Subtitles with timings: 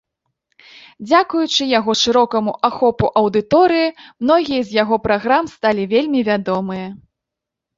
[1.07, 3.87] Дзякуючы яго шырокаму ахопу аўдыторыі,
[4.27, 6.87] многія з яго праграм сталі вельмі вядомыя.